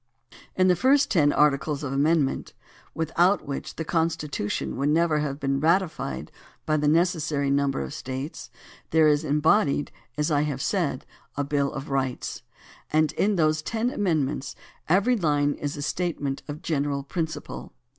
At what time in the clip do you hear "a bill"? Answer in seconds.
11.37-11.71